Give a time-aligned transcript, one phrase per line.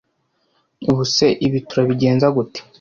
[0.89, 2.59] ubu se ibi turabigenza gute